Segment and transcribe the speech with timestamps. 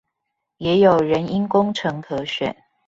[0.57, 2.55] 也有人因工程可選